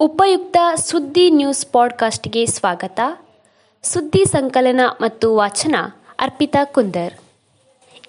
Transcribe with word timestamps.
ಉಪಯುಕ್ತ 0.00 0.56
ಸುದ್ದಿ 0.74 1.30
ನ್ಯೂಸ್ 1.30 1.66
ಪಾಡ್ಕಾಸ್ಟ್ಗೆ 1.66 2.46
ಸ್ವಾಗತ. 2.46 3.00
ಸುದ್ದಿ 3.82 4.24
ಸಂಕಲನ 4.24 4.80
ಮತ್ತು 5.00 5.36
ವಾಚನ 5.36 5.74
ಅರ್ಪಿತಾ 6.20 6.64
ಕುಂದರ್. 6.64 7.14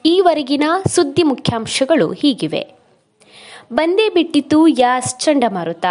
ಈವರೆಗಿನ 0.06 0.64
ಸುದ್ದಿ 0.88 1.24
ಮುಖ್ಯಾಂಶಗಳು 1.24 2.12
ಹೀಗಿವೆ. 2.12 2.68
ಬಂದೇ 3.74 4.10
ಬಿಟ್ಟಿತು 4.10 4.68
ಯಾಸ್ 4.68 5.20
ಚಂಡಮಾರುತ. 5.20 5.86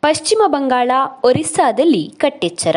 ಪಶ್ಚಿಮ 0.00 0.42
ಬಂಗಾಳ, 0.46 0.90
ಒರಿಸ್ಸಾದಲ್ಲಿ 1.24 2.14
ಕಟ್ಟೆಚ್ಚರ. 2.16 2.76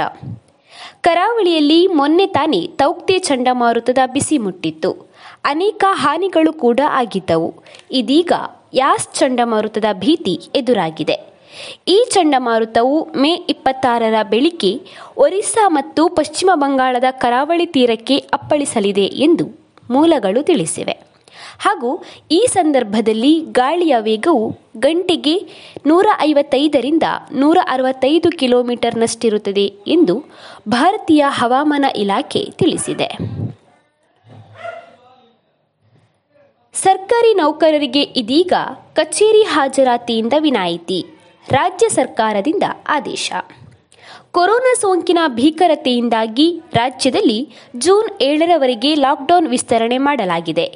ಕರಾವಳಿಯಲ್ಲಿ 1.01 1.88
ಮೊನ್ನೆ 1.88 2.27
ತಾನೇ 2.27 2.67
ತೌಕ್ತೆ 2.67 3.20
ಚಂಡಮಾರುತದ 3.20 3.98
ಬಿಸಿ 4.13 4.38
ಮುಟ್ಟಿತ್ತು. 4.38 5.12
ಅನೇಕ 5.43 5.84
ಹಾನಿಗಳು 5.91 6.54
ಕೂಡ 6.54 6.79
ಆಗಿದ್ದವು. 6.90 7.54
ಇದೀಗ 7.91 8.31
ಯಾಸ್ 8.73 9.07
ಚಂಡಮಾರುತದ 9.13 9.85
ಭೀತಿ 9.93 10.49
ಎದುರಾಗಿದೆ. 10.55 11.38
ಈ 11.88 12.08
ಚಂಡಮಾರುತವು 12.09 13.03
ಮೇ 13.03 13.35
ಇಪ್ಪತ್ತಾರರ 13.49 14.23
ಬೆಳಿಗ್ಗೆ 14.23 14.81
ಒರಿಸ್ಸಾ 15.17 15.70
ಮತ್ತು 15.70 16.09
ಪಶ್ಚಿಮ 16.09 16.49
ಬಂಗಾಳದ 16.53 17.03
ಕರಾವಳಿ 17.12 17.66
ತೀರಕ್ಕೆ 17.66 18.17
ಅಪ್ಪಳಿಸಲಿದೆ 18.17 19.05
ಎಂದು 19.05 19.45
ಮೂಲಗಳು 19.90 20.43
ತಿಳಿಸಿವೆ. 20.43 21.09
ಹಾಗೂ 21.59 22.04
ಈ 22.31 22.45
ಸಂದರ್ಭದಲ್ಲಿ 22.49 23.40
ಗಾಳಿಯ 23.52 23.95
ವೇಗವು 23.99 24.59
ಗಂಟೆಗೆ 24.77 25.41
ನೂರ 25.85 26.07
ಐವತ್ತೈದರಿಂದ 26.20 27.04
ನೂರ 27.31 27.57
ಅರವತ್ತೈದು 27.70 28.31
ಕಿಲೋಮೀಟರ್ನಷ್ಟಿರುತ್ತದೆ 28.31 29.66
ಎಂದು 29.66 30.23
ಭಾರತೀಯ 30.70 31.26
ಹವಾಮಾನ 31.27 31.85
ಇಲಾಖೆ 31.95 32.45
ತಿಳಿಸಿದೆ. 32.57 33.10
ಸರ್ಕಾರಿ 36.73 37.34
ನೌಕರರಿಗೆ 37.34 38.01
ಇದೀಗ 38.01 38.54
ಕಚೇರಿ 38.93 39.43
ಹಾಜರಾತಿಯಿಂದ 39.43 40.34
ವಿನಾಯಿತಿ. 40.40 41.18
ರಾಜ್ಯ 41.51 41.89
ಸರ್ಕಾರದಿಂದ 41.89 42.63
ಆದೇಶ. 42.87 43.31
ಕೊರೋನಾ 44.31 44.73
ಸೋಂಕಿನ 44.73 45.17
ಭೀಕರತೆಯಿಂದಾಗಿ 45.27 46.61
ರಾಜ್ಯದಲ್ಲಿ 46.73 47.49
ಜೂನ್ 47.75 48.21
ಏಳರವರೆಗೆ 48.21 48.95
ಲಾಕ್ಡೌನ್ 48.95 49.47
ವಿಸ್ತರಣೆ 49.47 49.97
ಮಾಡಲಾಗಿದೆ. 49.97 50.67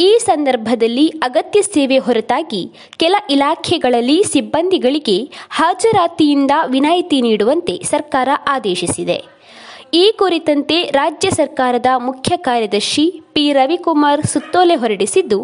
ಈ 0.00 0.18
ಸಂದರ್ಭದಲ್ಲಿ 0.22 1.08
ಅಗತ್ಯ 1.08 1.62
ಸೇವೆ 1.62 1.98
ಹೊರತಾಗಿ 1.98 2.72
ಕೆಲ 2.96 3.14
ಇಲಾಖೆಗಳಲ್ಲಿ 3.30 4.22
ಸಿಬ್ಬಂದಿಗಳಿಗೆ 4.22 5.30
ಹಾಜರಾತಿಯಿಂದ 5.50 6.50
ವಿನಾಯಿತಿ 6.66 7.20
ನೀಡುವಂತೆ 7.22 7.82
ಸರ್ಕಾರ 7.82 8.28
ಆದೇಶಿಸಿದೆ. 8.48 9.34
ಈ 10.02 10.04
ಕುರಿತಂತೆ 10.20 10.76
ರಾಜ್ಯ 10.96 11.28
ಸರ್ಕಾರದ 11.30 11.88
ಮುಖ್ಯ 12.04 12.32
ಕಾರ್ಯದರ್ಶಿ 12.46 13.04
ಪಿ. 13.34 13.42
ರವಿಕುಮಾರ್ 13.52 14.22
ಸುತ್ತೋಲೆ 14.32 14.76
ಹೊರಡಿಸಿದ್ದು, 14.82 15.38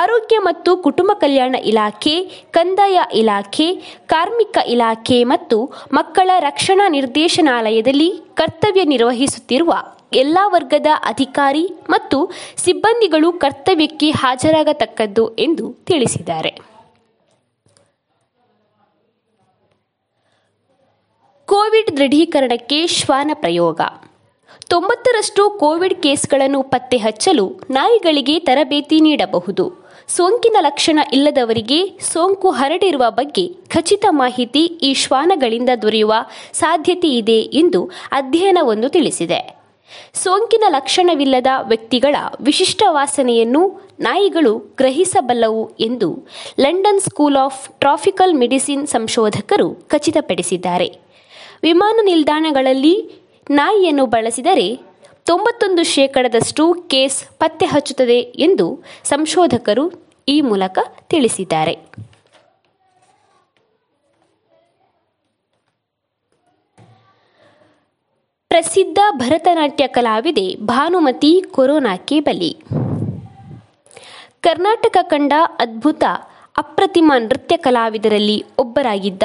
ಆರೋಗ್ಯ 0.00 0.36
ಮತ್ತು 0.48 0.70
ಕುಟುಂಬ 0.86 1.12
ಕಲ್ಯಾಣ 1.22 1.54
ಇಲಾಖೆ, 1.70 2.14
ಕಂದಾಯ 2.56 2.98
ಇಲಾಖೆ, 3.20 3.68
ಕಾರ್ಮಿಕ 4.12 4.56
ಇಲಾಖೆ 4.74 5.18
ಮತ್ತು 5.32 5.58
ಮಕ್ಕಳ 5.98 6.30
ರಕ್ಷಣಾ 6.48 6.86
ನಿರ್ದೇಶನಾಲಯದಲ್ಲಿ 6.96 8.10
ಕರ್ತವ್ಯ 8.40 8.84
ನಿರ್ವಹಿಸುತ್ತಿರುವ 8.94 9.74
ಎಲ್ಲ 10.22 10.38
ವರ್ಗದ 10.54 10.92
ಅಧಿಕಾರಿ 11.12 11.64
ಮತ್ತು 11.90 12.18
ಸಿಬ್ಬಂದಿಗಳು 12.64 13.30
ಕರ್ತವ್ಯಕ್ಕೆ 13.44 14.10
ಹಾಜರಾಗತಕ್ಕದ್ದು 14.22 15.26
ಎಂದು 15.46 15.66
ತಿಳಿಸಿದ್ದಾರೆ. 15.90 16.52
ಕೋವಿಡ್ 21.60 21.96
ದೃಢೀಕರಣಕ್ಕೆ 21.96 22.86
ಶ್ವಾನ 22.86 23.30
ಪ್ರಯೋಗ. 23.34 23.80
ತೊಂಬತ್ತರಷ್ಟು 24.68 25.50
ಕೋವಿಡ್ 25.50 26.02
ಕೇಸ್ಗಳನ್ನು 26.02 26.62
ಪತ್ತೆ 26.62 26.96
ಹಚ್ಚಲು 26.96 27.60
ನಾಯಿಗಳಿಗೆ 27.70 28.38
ತರಬೇತಿ 28.38 29.00
ನೀಡಬಹುದು. 29.00 29.88
ಸೋಂಕಿನ 30.08 30.56
ಲಕ್ಷಣ 30.60 30.98
ಇಲ್ಲದವರಿಗೆ 31.12 31.98
ಸೋಂಕು 32.12 32.50
ಹರಡಿರುವ 32.50 33.04
ಬಗ್ಗೆ 33.08 33.48
ಖಚಿತ 33.48 34.04
ಮಾಹಿತಿ 34.10 34.60
ಈ 34.60 34.94
ಶ್ವಾನಗಳಿಂದ 34.94 35.68
ದೊರೆಯುವ 35.82 36.14
ಸಾಧ್ಯತೆ 36.52 37.08
ಇದೆ 37.08 37.38
ಎಂದು 37.38 37.90
ಅಧ್ಯಯನವೊಂದು 38.12 38.88
ತಿಳಿಸಿದೆ. 38.88 39.56
ಸೋಂಕಿನ 40.14 40.64
ಲಕ್ಷಣವಿಲ್ಲದ 40.68 41.46
ವ್ಯಕ್ತಿಗಳ 41.68 42.16
ವಿಶಿಷ್ಟ 42.40 42.82
ವಾಸನೆಯನ್ನು 42.88 43.80
ನಾಯಿಗಳು 44.00 44.58
ಗ್ರಹಿಸಬಲ್ಲವು 44.58 45.70
ಎಂದು 45.80 46.28
London 46.60 47.00
school 47.00 47.36
of 47.36 47.68
tropical 47.80 48.34
medicine 48.34 48.86
ಸಂಶೋಧಕರು 48.86 49.74
ಖಚಿತಪಡಿಸಿದ್ದಾರೆ. 49.74 51.09
ವಿಮಾನ 51.62 51.98
ನಿಲ್ದಾಣಗಳಲ್ಲಿ 52.04 52.94
ನಾಯಿಯನ್ನು 53.50 54.06
ಬಳಸಿದರೆ 54.06 54.68
ತೊಂಬತ್ತೊಂದು 55.26 55.82
ಶೇಕಡದಷ್ಟು 55.84 56.74
ಕೇಸ್ 56.74 57.24
ಪತ್ತೆ 57.38 57.66
ಹಚ್ಚುತ್ತದೆ 57.66 58.18
ಎಂದು 58.18 58.84
ಸಂಶೋಧಕರು 59.04 59.84
ಈ 60.28 60.40
ಮೂಲಕ 60.40 60.78
ತಿಳಿಸಿದ್ದಾರೆ. 61.08 61.74
ಪ್ರಸಿದ್ಧ 68.48 68.98
ಭರತನಾಟ್ಯ 69.10 69.86
ಕಲಾವಿದೆ 69.86 70.54
ಭಾನುಮತಿ 70.54 71.44
ಕೊರೋನಾಕ್ಕೆ 71.50 72.20
ಬಲಿ. 72.20 72.56
ಕರ್ನಾಟಕ 74.40 74.96
ಕಂಡ 75.02 75.32
ಅದ್ಭುತ 75.58 76.04
ಅಪ್ರತಿಮ 76.58 77.12
ನೃತ್ಯ 77.18 77.56
ಕಲಾವಿದರಲ್ಲಿ 77.56 78.44
ಒಬ್ಬರಾಗಿದ್ದ 78.58 79.22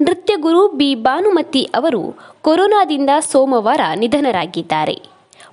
ನೃತ್ಯ 0.00 0.36
ಗುರು 0.36 0.68
ಬಿ. 0.68 0.94
ಭಾನುಮತಿ 0.94 1.62
ಅವರು 1.74 2.18
ಕೊರೋನಾದಿಂದ 2.42 3.10
ಸೋಮವಾರ 3.20 3.80
ನಿಧನರಾಗಿದ್ದಾರೆ. 3.94 5.02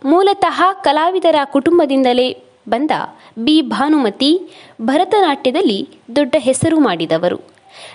ಮೂಲತಃ 0.06 0.62
ಕಲಾವಿದರ 0.82 1.36
ಕುಟುಂಬದಿಂದಲೇ 1.46 2.44
ಬಂದ 2.70 2.92
ಬಿ. 3.40 3.62
ಭಾನುಮತಿ 3.62 4.42
ಭರತನಾಟ್ಯದಲ್ಲಿ 4.82 5.90
ದೊಡ್ಡ 6.16 6.36
ಹೆಸರು 6.40 6.80
ಮಾಡಿದವರು. 6.80 7.36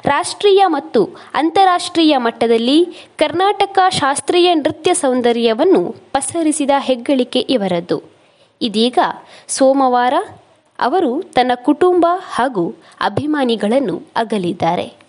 ರಾಷ್ಟ್ರೀಯ 0.04 0.62
ಮತ್ತು 0.66 1.04
ಅಂತಾರಾಷ್ಟ್ರೀಯ 1.34 2.16
ಮಟ್ಟದಲ್ಲಿ 2.16 2.84
ಕರ್ನಾಟಕ 3.16 3.78
ಶಾಸ್ತ್ರೀಯ 3.90 4.54
ನೃತ್ಯ 4.54 4.94
ಸೌಂದರ್ಯವನ್ನು 4.94 5.94
ಪಸರಿಸಿದ 6.12 6.70
ಹೆಗ್ಗಳಿಕೆ 6.78 7.38
ಇವರದ್ದು. 7.38 8.02
ಇದೀಗ 8.62 8.98
ಸೋಮವಾರ 9.48 10.14
ಅವರು 10.80 11.22
ತನ್ನ 11.22 11.52
ಕುಟುಂಬ 11.54 12.06
ಹಾಗೂ 12.34 12.74
ಅಭಿಮಾನಿಗಳನ್ನು 13.00 14.02
ಅಗಲಿದ್ದಾರೆ. 14.16 15.02